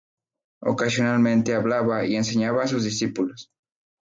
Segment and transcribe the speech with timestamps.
[0.63, 3.51] Ocasionalmente hablaba y enseñaba a sus discípulos.